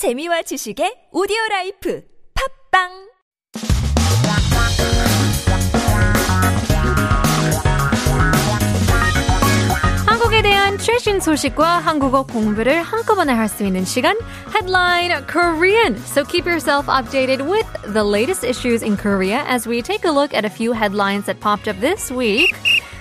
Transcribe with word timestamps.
재미와 0.00 0.40
지식의 0.40 1.12
오디오 1.12 1.36
라이프 1.50 2.00
팝빵 2.72 2.88
한국에 10.06 10.40
대한 10.40 10.78
최신 10.78 11.20
소식과 11.20 11.80
한국어 11.80 12.22
공부를 12.22 12.80
한꺼번에 12.82 13.34
할 13.34 13.46
수 13.46 13.62
있는 13.62 13.84
시간 13.84 14.16
Headline 14.54 15.26
Korean. 15.26 15.98
So 16.06 16.24
keep 16.24 16.46
yourself 16.46 16.86
updated 16.86 17.44
with 17.46 17.68
the 17.92 18.02
latest 18.02 18.42
issues 18.42 18.82
in 18.82 18.96
Korea 18.96 19.44
as 19.46 19.68
we 19.68 19.82
take 19.82 20.08
a 20.08 20.10
look 20.10 20.32
at 20.32 20.46
a 20.46 20.50
few 20.50 20.72
headlines 20.72 21.26
that 21.26 21.40
popped 21.40 21.68
up 21.68 21.78
this 21.78 22.10
week. 22.10 22.56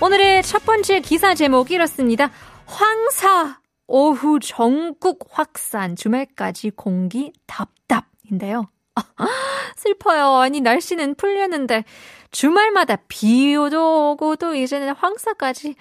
오늘의 0.00 0.42
첫 0.42 0.66
번째 0.66 0.98
기사 1.02 1.36
제목이 1.36 1.74
이렇습니다. 1.74 2.32
황사 2.66 3.59
오후 3.92 4.38
전국 4.38 5.26
확산 5.32 5.96
주말까지 5.96 6.70
공기 6.70 7.32
답답인데요. 7.48 8.68
슬퍼요. 9.76 10.36
아니 10.36 10.60
날씨는 10.60 11.16
풀렸는데 11.16 11.82
주말마다 12.30 12.96
비도 13.08 14.12
오고 14.12 14.36
또 14.36 14.54
이제는 14.54 14.94
황사까지 14.94 15.74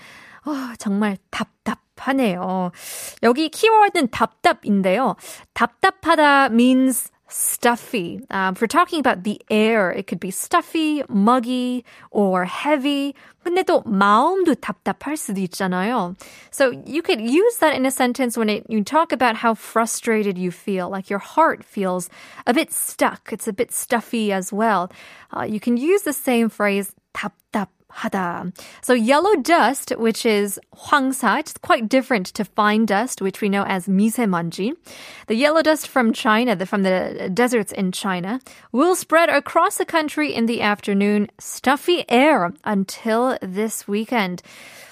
어, 0.45 0.73
정말 0.79 1.17
답답하네요. 1.29 2.71
여기 3.21 3.49
키워드는 3.49 4.09
답답인데요. 4.09 5.15
답답하다 5.53 6.45
means 6.48 7.12
stuffy. 7.28 8.20
Um, 8.30 8.54
if 8.54 8.60
we're 8.60 8.66
talking 8.66 9.00
about 9.00 9.24
the 9.24 9.41
air, 9.50 9.91
it 9.91 10.06
could 10.06 10.20
be 10.20 10.30
stuffy, 10.30 11.02
muggy, 11.09 11.84
or 12.10 12.45
heavy. 12.45 13.14
근데 13.45 13.62
또 13.62 13.82
마음도 13.82 14.54
답답할 14.54 15.16
수도 15.16 15.41
있잖아요. 15.41 16.16
So 16.50 16.70
you 16.86 17.02
could 17.02 17.20
use 17.20 17.56
that 17.59 17.74
in 17.74 17.84
a 17.86 17.91
sentence 17.91 18.38
when 18.38 18.48
it, 18.48 18.64
you 18.68 18.82
talk 18.84 19.12
about 19.12 19.36
how 19.36 19.54
frustrated 19.54 20.38
you 20.38 20.50
feel, 20.50 20.88
like 20.88 21.10
your 21.10 21.18
heart 21.18 21.64
feels 21.64 22.09
a 22.46 22.54
bit 22.54 22.73
stuck. 22.73 23.32
It's 23.32 23.48
a 23.48 23.52
bit 23.52 23.73
stuffy 23.73 24.32
as 24.32 24.52
well. 24.52 24.90
Uh, 25.37 25.43
you 25.43 25.60
can 25.60 25.76
use 25.76 26.02
the 26.02 26.12
same 26.12 26.48
phrase, 26.48 26.93
답답 27.15 27.68
하다. 27.95 28.52
So 28.82 28.93
yellow 28.93 29.37
dust, 29.37 29.90
which 29.96 30.26
is 30.26 30.59
황사, 30.74 31.38
it's 31.38 31.54
quite 31.62 31.88
different 31.88 32.26
to 32.34 32.45
fine 32.45 32.87
dust, 32.87 33.23
which 33.23 33.40
we 33.40 33.48
know 33.48 33.65
as 33.65 33.87
미세먼지. 33.87 34.73
The 35.29 35.37
yellow 35.37 35.62
dust 35.62 35.88
from 35.88 36.12
China, 36.12 36.57
the, 36.57 36.66
from 36.66 36.82
the 36.82 37.30
deserts 37.32 37.73
in 37.73 37.93
China, 37.93 38.40
will 38.73 38.96
spread 38.96 39.29
across 39.29 39.76
the 39.76 39.84
country 39.84 40.34
in 40.34 40.46
the 40.46 40.60
afternoon, 40.60 41.29
stuffy 41.38 42.04
air 42.09 42.52
until 42.65 43.38
this 43.40 43.87
weekend. 43.87 44.43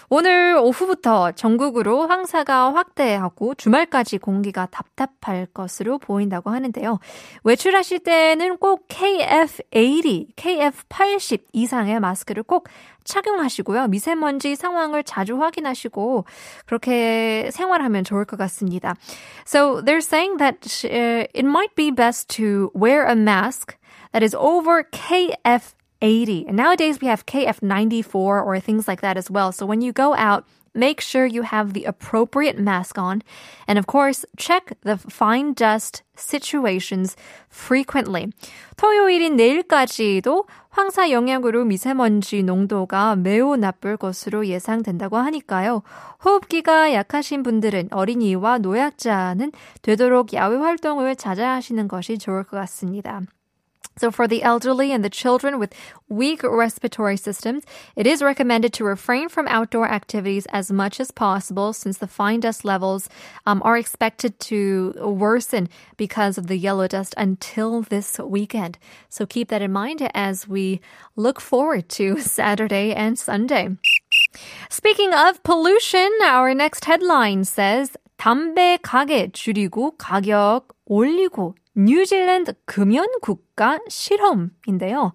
오늘 0.09 0.57
오후부터 0.57 1.33
전국으로 1.33 2.07
황사가 2.07 2.73
확대하고 2.73 3.55
주말까지 3.55 4.19
공기가 4.19 4.65
답답할 4.65 5.47
것으로 5.53 5.97
보인다고 5.97 6.49
하는데요. 6.49 6.99
외출하실 7.43 7.99
때는 7.99 8.55
꼭 8.57 8.87
KF80, 8.87 10.33
KF80 10.35 11.41
이상의 11.51 11.99
마스크를 11.99 12.43
꼭 12.43 12.69
착용하시고요. 13.03 13.87
미세먼지 13.87 14.55
상황을 14.55 15.03
자주 15.03 15.41
확인하시고 15.41 16.23
그렇게 16.65 17.49
생활하면 17.51 18.05
좋을 18.05 18.23
것 18.23 18.37
같습니다. 18.37 18.95
So 19.45 19.83
they're 19.83 19.97
saying 19.97 20.37
that 20.37 20.87
it 20.87 21.45
might 21.45 21.75
be 21.75 21.91
best 21.91 22.33
to 22.37 22.71
wear 22.73 23.05
a 23.05 23.15
mask 23.15 23.75
that 24.13 24.23
is 24.23 24.33
over 24.35 24.83
KF 24.89 25.75
80. 26.01 26.45
And 26.47 26.57
nowadays 26.57 26.99
we 27.01 27.07
have 27.07 27.25
KF94 27.25 28.15
or 28.15 28.59
things 28.59 28.87
like 28.87 29.01
that 29.01 29.17
as 29.17 29.29
well. 29.29 29.51
So 29.51 29.65
when 29.65 29.81
you 29.81 29.91
go 29.91 30.15
out, 30.15 30.45
make 30.77 31.01
sure 31.01 31.25
you 31.25 31.41
have 31.41 31.73
the 31.73 31.85
appropriate 31.85 32.59
mask 32.59 32.97
on. 32.97 33.23
And 33.67 33.77
of 33.79 33.87
course, 33.87 34.23
check 34.37 34.77
the 34.83 34.97
fine 34.97 35.53
dust 35.53 36.03
situations 36.15 37.15
frequently. 37.49 38.27
토요일인 38.77 39.35
내일까지도 39.35 40.45
황사 40.69 41.09
영향으로 41.09 41.65
미세먼지 41.65 42.43
농도가 42.43 43.15
매우 43.15 43.55
나쁠 43.57 43.97
것으로 43.97 44.45
예상된다고 44.45 45.17
하니까요. 45.17 45.81
호흡기가 46.23 46.93
약하신 46.93 47.41
분들은 47.41 47.89
어린이와 47.91 48.59
노약자는 48.59 49.51
되도록 49.81 50.33
야외 50.33 50.57
활동을 50.57 51.15
자제하시는 51.15 51.87
것이 51.87 52.19
좋을 52.19 52.43
것 52.43 52.57
같습니다. 52.57 53.21
So 53.98 54.10
for 54.10 54.26
the 54.26 54.42
elderly 54.42 54.90
and 54.90 55.04
the 55.04 55.10
children 55.10 55.58
with 55.58 55.74
weak 56.08 56.42
respiratory 56.42 57.16
systems, 57.16 57.64
it 57.94 58.06
is 58.06 58.22
recommended 58.22 58.72
to 58.74 58.84
refrain 58.84 59.28
from 59.28 59.46
outdoor 59.48 59.86
activities 59.86 60.46
as 60.46 60.72
much 60.72 60.98
as 60.98 61.10
possible 61.10 61.72
since 61.72 61.98
the 61.98 62.06
fine 62.06 62.40
dust 62.40 62.64
levels 62.64 63.08
um, 63.44 63.60
are 63.64 63.76
expected 63.76 64.40
to 64.40 64.94
worsen 64.98 65.68
because 65.96 66.38
of 66.38 66.46
the 66.46 66.56
yellow 66.56 66.88
dust 66.88 67.14
until 67.18 67.82
this 67.82 68.18
weekend. 68.18 68.78
So 69.10 69.26
keep 69.26 69.48
that 69.48 69.62
in 69.62 69.72
mind 69.72 70.08
as 70.14 70.48
we 70.48 70.80
look 71.14 71.40
forward 71.40 71.88
to 71.90 72.18
Saturday 72.20 72.94
and 72.94 73.18
Sunday. 73.18 73.76
Speaking 74.70 75.12
of 75.12 75.42
pollution, 75.42 76.10
our 76.24 76.54
next 76.54 76.86
headline 76.86 77.44
says 77.44 77.96
담배 78.18 78.78
가게 78.82 79.30
줄이고 79.32 79.96
가격 79.98 80.68
올리고 80.86 81.54
뉴질랜드 81.76 82.54
금연 82.66 83.06
국가 83.22 83.78
실험인데요. 83.88 85.12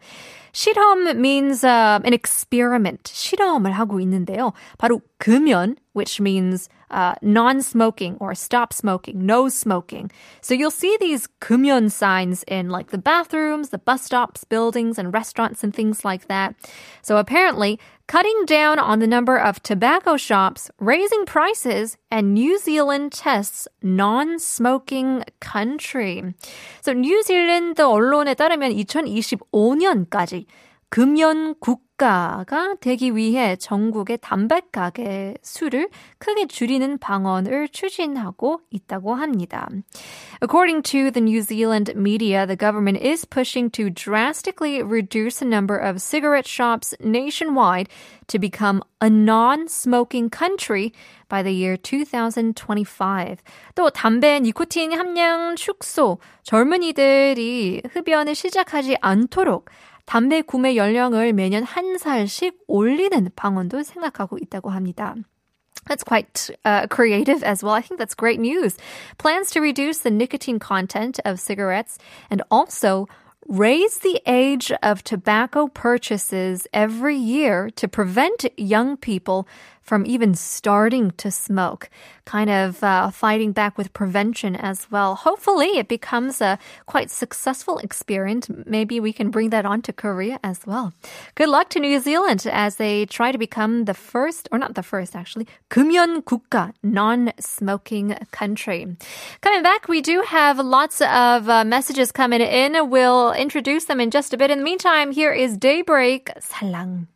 실험 0.53 1.15
means 1.15 1.63
uh, 1.63 1.99
an 2.03 2.13
experiment. 2.13 3.03
실험을 3.03 3.71
하고 3.71 3.99
있는데요. 3.99 4.53
바로 4.79 5.01
금연, 5.19 5.75
which 5.93 6.19
means 6.19 6.67
uh, 6.89 7.13
non-smoking 7.21 8.17
or 8.19 8.33
stop 8.33 8.73
smoking, 8.73 9.23
no 9.23 9.49
smoking. 9.49 10.09
So 10.41 10.55
you'll 10.55 10.71
see 10.71 10.97
these 10.99 11.27
금연 11.41 11.91
signs 11.91 12.43
in 12.47 12.69
like 12.69 12.89
the 12.89 12.97
bathrooms, 12.97 13.69
the 13.69 13.77
bus 13.77 14.03
stops, 14.03 14.43
buildings, 14.45 14.97
and 14.97 15.13
restaurants 15.13 15.63
and 15.63 15.75
things 15.75 16.03
like 16.03 16.27
that. 16.27 16.55
So 17.03 17.17
apparently, 17.17 17.79
cutting 18.07 18.45
down 18.45 18.79
on 18.79 18.99
the 18.99 19.07
number 19.07 19.37
of 19.37 19.61
tobacco 19.61 20.17
shops, 20.17 20.71
raising 20.79 21.25
prices, 21.25 21.97
and 22.09 22.33
New 22.33 22.57
Zealand 22.57 23.11
tests 23.11 23.67
non-smoking 23.83 25.23
country. 25.39 26.33
So 26.80 26.92
뉴질랜드 26.92 27.82
언론에 27.82 28.34
따르면 28.34 28.72
2025년까지 28.72 30.46
금연 30.88 31.54
국 31.60 31.91
가가 32.02 32.74
되기 32.80 33.14
위해 33.14 33.54
전국의 33.54 34.18
담배 34.20 34.60
가게 34.72 35.36
수를 35.40 35.88
크게 36.18 36.48
줄이는 36.48 36.98
방안을 36.98 37.68
추진하고 37.68 38.60
있다고 38.70 39.14
합니다. 39.14 39.68
According 40.42 40.82
to 40.82 41.12
the 41.12 41.22
New 41.22 41.42
Zealand 41.42 41.92
media, 41.94 42.44
the 42.44 42.56
government 42.56 43.00
is 43.00 43.24
pushing 43.24 43.70
to 43.70 43.88
drastically 43.88 44.82
reduce 44.82 45.38
the 45.38 45.46
number 45.46 45.76
of 45.76 46.02
cigarette 46.02 46.48
shops 46.48 46.92
nationwide 46.98 47.86
to 48.26 48.40
become 48.40 48.82
a 49.00 49.08
non-smoking 49.08 50.28
country 50.28 50.92
by 51.28 51.44
the 51.44 51.54
year 51.54 51.76
2025. 51.76 53.36
또 53.76 53.90
담배 53.90 54.40
니코틴 54.40 54.92
함량 54.92 55.54
축소, 55.54 56.18
젊은이들이 56.42 57.82
흡연을 57.92 58.34
시작하지 58.34 58.96
않도록 59.00 59.70
담배 60.04 60.42
구매 60.42 60.76
연령을 60.76 61.32
매년 61.32 61.62
한 61.62 61.98
살씩 61.98 62.58
올리는 62.66 63.30
방안도 63.36 63.82
생각하고 63.82 64.38
있다고 64.38 64.70
합니다. 64.70 65.14
That's 65.88 66.04
quite 66.04 66.50
uh, 66.64 66.86
creative 66.86 67.42
as 67.42 67.64
well. 67.64 67.74
I 67.74 67.80
think 67.82 67.98
that's 67.98 68.14
great 68.14 68.38
news. 68.38 68.76
Plans 69.18 69.50
to 69.50 69.60
reduce 69.60 69.98
the 69.98 70.10
nicotine 70.10 70.58
content 70.60 71.18
of 71.24 71.40
cigarettes 71.40 71.98
and 72.30 72.42
also 72.50 73.08
raise 73.51 73.99
the 73.99 74.21
age 74.25 74.71
of 74.83 75.03
tobacco 75.03 75.67
purchases 75.67 76.67
every 76.73 77.15
year 77.15 77.69
to 77.75 77.87
prevent 77.87 78.45
young 78.57 78.97
people 78.97 79.47
from 79.87 80.05
even 80.05 80.35
starting 80.35 81.11
to 81.11 81.31
smoke. 81.31 81.89
Kind 82.25 82.49
of 82.49 82.83
uh, 82.83 83.09
fighting 83.09 83.53
back 83.53 83.77
with 83.77 83.93
prevention 83.93 84.53
as 84.53 84.91
well. 84.91 85.15
Hopefully, 85.15 85.79
it 85.79 85.87
becomes 85.87 86.41
a 86.41 86.59
quite 86.85 87.09
successful 87.09 87.77
experience. 87.77 88.51
Maybe 88.65 88.99
we 88.99 89.13
can 89.13 89.31
bring 89.31 89.49
that 89.51 89.65
on 89.65 89.81
to 89.83 89.93
Korea 89.93 90.41
as 90.43 90.67
well. 90.67 90.91
Good 91.35 91.47
luck 91.47 91.69
to 91.69 91.79
New 91.79 92.01
Zealand 92.01 92.45
as 92.51 92.75
they 92.75 93.05
try 93.05 93.31
to 93.31 93.37
become 93.37 93.85
the 93.85 93.93
first, 93.93 94.49
or 94.51 94.59
not 94.59 94.75
the 94.75 94.83
first 94.83 95.15
actually, 95.15 95.47
금연 95.69 96.21
국가, 96.25 96.73
non-smoking 96.83 98.17
country. 98.31 98.93
Coming 99.39 99.63
back, 99.63 99.87
we 99.87 100.01
do 100.01 100.21
have 100.27 100.59
lots 100.59 100.99
of 100.99 101.47
uh, 101.47 101.63
messages 101.63 102.11
coming 102.11 102.41
in. 102.41 102.89
We'll 102.89 103.31
introduce 103.42 103.86
them 103.86 104.00
in 104.00 104.10
just 104.10 104.32
a 104.32 104.36
bit. 104.36 104.50
In 104.52 104.58
the 104.58 104.64
meantime, 104.64 105.10
here 105.10 105.32
is 105.32 105.58
Daybreak 105.58 106.30
Salang. 106.38 107.08